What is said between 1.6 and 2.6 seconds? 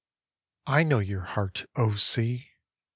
O Sea!